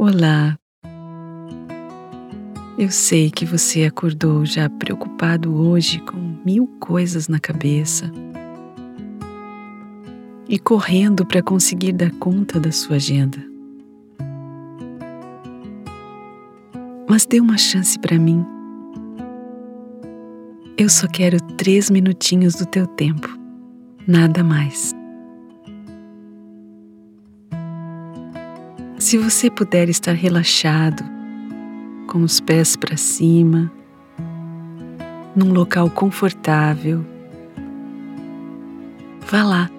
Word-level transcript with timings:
Olá. 0.00 0.56
Eu 2.78 2.88
sei 2.88 3.32
que 3.32 3.44
você 3.44 3.82
acordou 3.82 4.46
já 4.46 4.70
preocupado 4.70 5.52
hoje 5.52 5.98
com 6.02 6.16
mil 6.46 6.68
coisas 6.78 7.26
na 7.26 7.40
cabeça 7.40 8.08
e 10.48 10.56
correndo 10.56 11.26
para 11.26 11.42
conseguir 11.42 11.94
dar 11.94 12.12
conta 12.12 12.60
da 12.60 12.70
sua 12.70 12.94
agenda. 12.94 13.38
Mas 17.08 17.26
dê 17.26 17.40
uma 17.40 17.58
chance 17.58 17.98
para 17.98 18.16
mim. 18.20 18.46
Eu 20.76 20.88
só 20.88 21.08
quero 21.08 21.42
três 21.56 21.90
minutinhos 21.90 22.54
do 22.54 22.66
teu 22.66 22.86
tempo, 22.86 23.36
nada 24.06 24.44
mais. 24.44 24.97
Se 29.08 29.16
você 29.16 29.50
puder 29.50 29.88
estar 29.88 30.12
relaxado, 30.12 31.02
com 32.06 32.18
os 32.18 32.40
pés 32.40 32.76
para 32.76 32.94
cima, 32.98 33.72
num 35.34 35.50
local 35.50 35.88
confortável, 35.88 37.02
vá 39.26 39.42
lá. 39.42 39.70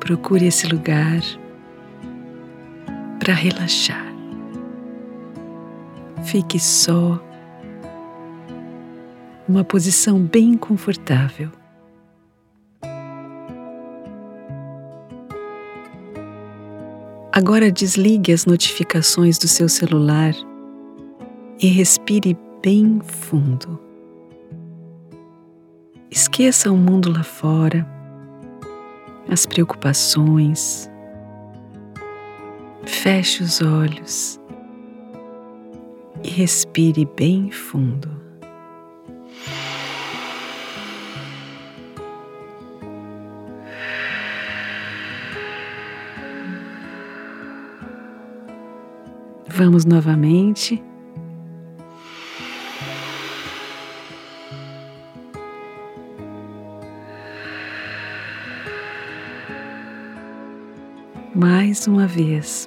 Procure 0.00 0.48
esse 0.48 0.66
lugar 0.66 1.22
para 3.18 3.32
relaxar. 3.32 4.04
Fique 6.24 6.60
só, 6.60 7.18
numa 9.48 9.64
posição 9.64 10.20
bem 10.20 10.58
confortável. 10.58 11.48
Agora 17.42 17.72
desligue 17.72 18.32
as 18.32 18.46
notificações 18.46 19.36
do 19.36 19.48
seu 19.48 19.68
celular 19.68 20.32
e 21.60 21.66
respire 21.66 22.38
bem 22.62 23.00
fundo. 23.04 23.80
Esqueça 26.08 26.70
o 26.70 26.76
mundo 26.76 27.10
lá 27.10 27.24
fora, 27.24 27.84
as 29.28 29.44
preocupações. 29.44 30.88
Feche 32.84 33.42
os 33.42 33.60
olhos 33.60 34.40
e 36.22 36.28
respire 36.28 37.08
bem 37.16 37.50
fundo. 37.50 38.21
Vamos 49.54 49.84
novamente. 49.84 50.82
Mais 61.34 61.86
uma 61.86 62.06
vez. 62.06 62.66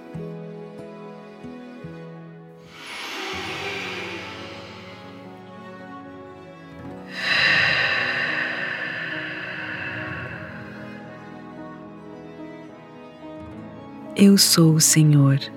Eu 14.16 14.38
sou 14.38 14.76
o 14.76 14.80
Senhor 14.80 15.55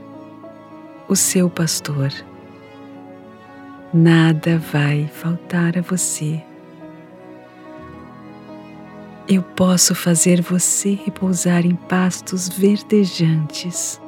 o 1.08 1.16
seu 1.16 1.48
pastor. 1.48 2.12
Nada 3.92 4.58
vai 4.58 5.08
faltar 5.08 5.78
a 5.78 5.80
você. 5.80 6.42
Eu 9.26 9.42
posso 9.42 9.94
fazer 9.94 10.42
você 10.42 10.94
repousar 10.94 11.64
em 11.64 11.74
pastos 11.74 12.48
verdejantes, 12.48 14.00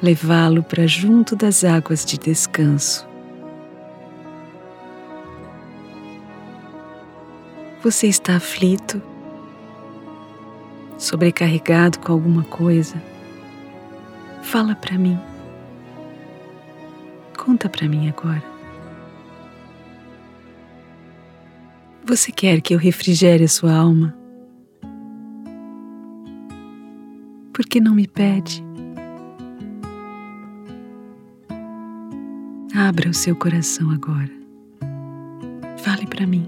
levá-lo 0.00 0.62
para 0.62 0.86
junto 0.86 1.34
das 1.34 1.64
águas 1.64 2.04
de 2.04 2.18
descanso. 2.18 3.06
Você 7.82 8.08
está 8.08 8.36
aflito, 8.36 9.00
sobrecarregado 10.96 12.00
com 12.00 12.12
alguma 12.12 12.42
coisa? 12.42 13.00
Fala 14.48 14.74
para 14.74 14.96
mim. 14.96 15.18
Conta 17.36 17.68
para 17.68 17.86
mim 17.86 18.08
agora. 18.08 18.42
Você 22.02 22.32
quer 22.32 22.62
que 22.62 22.74
eu 22.74 22.78
refrigere 22.78 23.44
a 23.44 23.48
sua 23.48 23.74
alma? 23.74 24.16
Por 27.52 27.66
que 27.66 27.78
não 27.78 27.94
me 27.94 28.08
pede? 28.08 28.64
Abra 32.74 33.10
o 33.10 33.14
seu 33.14 33.36
coração 33.36 33.90
agora. 33.90 34.32
Fale 35.76 36.06
para 36.06 36.26
mim. 36.26 36.46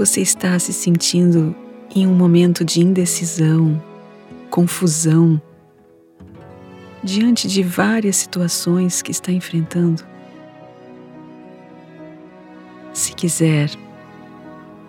Você 0.00 0.22
está 0.22 0.58
se 0.58 0.72
sentindo 0.72 1.54
em 1.94 2.06
um 2.06 2.14
momento 2.14 2.64
de 2.64 2.80
indecisão, 2.80 3.78
confusão, 4.48 5.38
diante 7.04 7.46
de 7.46 7.62
várias 7.62 8.16
situações 8.16 9.02
que 9.02 9.10
está 9.10 9.30
enfrentando? 9.30 10.02
Se 12.94 13.12
quiser, 13.12 13.68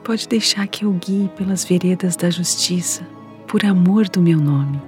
pode 0.01 0.29
deixar 0.29 0.65
que 0.67 0.85
eu 0.85 0.93
guie 0.93 1.29
pelas 1.35 1.65
veredas 1.65 2.15
da 2.15 2.29
justiça, 2.29 3.05
por 3.49 3.65
amor 3.65 4.07
do 4.07 4.21
meu 4.21 4.39
nome. 4.39 4.81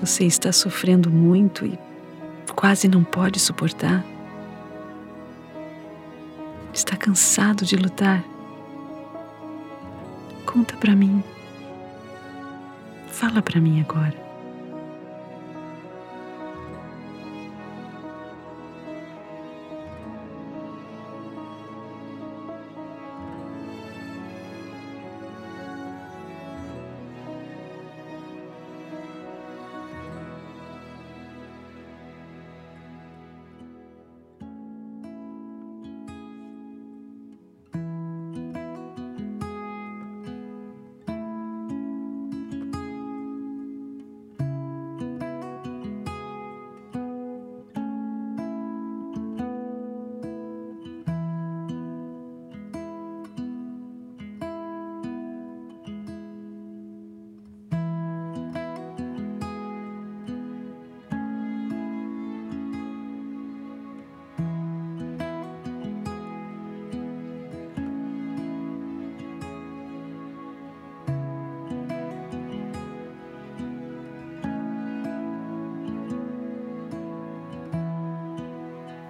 Você 0.00 0.24
está 0.24 0.50
sofrendo 0.50 1.10
muito 1.10 1.66
e 1.66 1.78
quase 2.54 2.88
não 2.88 3.04
pode 3.04 3.38
suportar? 3.38 4.15
Cansado 7.06 7.64
de 7.64 7.76
lutar? 7.76 8.24
Conta 10.44 10.76
para 10.76 10.96
mim. 10.96 11.22
Fala 13.12 13.40
para 13.40 13.60
mim 13.60 13.80
agora. 13.80 14.25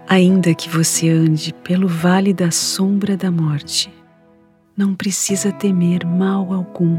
Ainda 0.08 0.54
que 0.54 0.68
você 0.68 1.08
ande 1.08 1.52
pelo 1.64 1.88
vale 1.88 2.32
da 2.32 2.52
sombra 2.52 3.16
da 3.16 3.28
morte, 3.28 3.92
não 4.76 4.94
precisa 4.94 5.50
temer 5.50 6.06
mal 6.06 6.52
algum. 6.52 6.96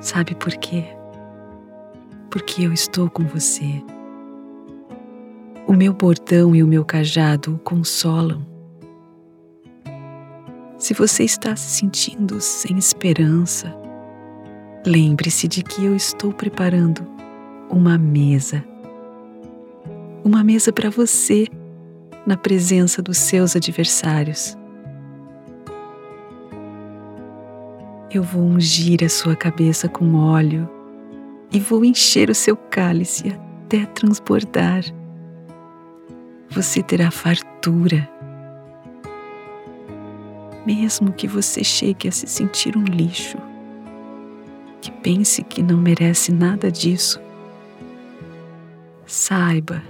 Sabe 0.00 0.34
por 0.34 0.52
quê? 0.56 0.84
Porque 2.30 2.64
eu 2.66 2.72
estou 2.72 3.08
com 3.08 3.24
você. 3.26 3.80
O 5.68 5.72
meu 5.72 5.92
bordão 5.92 6.52
e 6.56 6.64
o 6.64 6.66
meu 6.66 6.84
cajado 6.84 7.54
o 7.54 7.58
consolam. 7.58 8.44
Se 10.78 10.94
você 10.94 11.22
está 11.22 11.54
se 11.54 11.78
sentindo 11.78 12.40
sem 12.40 12.76
esperança, 12.76 13.72
lembre-se 14.84 15.46
de 15.46 15.62
que 15.62 15.84
eu 15.84 15.94
estou 15.94 16.32
preparando 16.32 17.06
uma 17.70 17.96
mesa. 17.96 18.64
Uma 20.22 20.44
mesa 20.44 20.70
para 20.70 20.90
você, 20.90 21.46
na 22.26 22.36
presença 22.36 23.00
dos 23.00 23.16
seus 23.16 23.56
adversários. 23.56 24.56
Eu 28.12 28.22
vou 28.22 28.42
ungir 28.42 29.02
a 29.02 29.08
sua 29.08 29.34
cabeça 29.34 29.88
com 29.88 30.14
óleo 30.14 30.68
e 31.50 31.58
vou 31.58 31.84
encher 31.86 32.28
o 32.28 32.34
seu 32.34 32.54
cálice 32.54 33.34
até 33.64 33.86
transbordar. 33.86 34.84
Você 36.50 36.82
terá 36.82 37.10
fartura. 37.10 38.06
Mesmo 40.66 41.12
que 41.12 41.26
você 41.26 41.64
chegue 41.64 42.08
a 42.08 42.12
se 42.12 42.26
sentir 42.26 42.76
um 42.76 42.84
lixo, 42.84 43.38
que 44.82 44.90
pense 44.90 45.42
que 45.42 45.62
não 45.62 45.78
merece 45.78 46.30
nada 46.30 46.70
disso, 46.70 47.18
saiba 49.06 49.82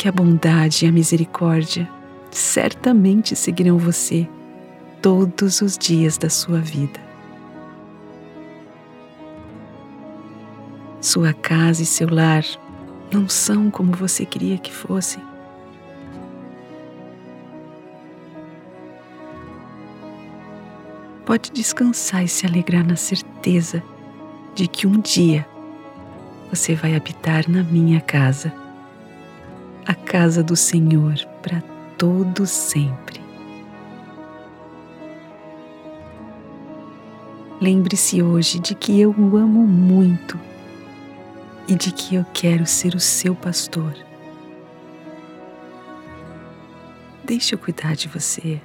que 0.00 0.08
a 0.08 0.12
bondade 0.12 0.86
e 0.86 0.88
a 0.88 0.92
misericórdia 0.92 1.86
certamente 2.30 3.36
seguirão 3.36 3.76
você 3.76 4.26
todos 5.02 5.60
os 5.60 5.76
dias 5.76 6.16
da 6.16 6.30
sua 6.30 6.58
vida. 6.58 6.98
Sua 11.02 11.34
casa 11.34 11.82
e 11.82 11.86
seu 11.86 12.08
lar 12.08 12.42
não 13.12 13.28
são 13.28 13.70
como 13.70 13.92
você 13.92 14.24
queria 14.24 14.56
que 14.56 14.72
fossem. 14.72 15.22
Pode 21.26 21.52
descansar 21.52 22.24
e 22.24 22.28
se 22.28 22.46
alegrar 22.46 22.86
na 22.86 22.96
certeza 22.96 23.82
de 24.54 24.66
que 24.66 24.86
um 24.86 24.98
dia 24.98 25.46
você 26.48 26.74
vai 26.74 26.96
habitar 26.96 27.46
na 27.50 27.62
minha 27.62 28.00
casa, 28.00 28.59
a 29.90 29.94
casa 29.96 30.40
do 30.40 30.54
Senhor 30.54 31.16
para 31.42 31.60
todo 31.98 32.46
sempre. 32.46 33.20
Lembre-se 37.60 38.22
hoje 38.22 38.60
de 38.60 38.76
que 38.76 39.00
eu 39.00 39.10
o 39.10 39.36
amo 39.36 39.66
muito 39.66 40.38
e 41.66 41.74
de 41.74 41.90
que 41.90 42.14
eu 42.14 42.24
quero 42.32 42.64
ser 42.66 42.94
o 42.94 43.00
seu 43.00 43.34
pastor. 43.34 43.92
Deixe 47.24 47.56
eu 47.56 47.58
cuidar 47.58 47.96
de 47.96 48.06
você. 48.06 48.60